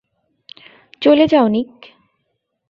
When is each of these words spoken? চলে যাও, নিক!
চলে 1.01 1.25
যাও, 1.27 1.47
নিক! 1.47 1.71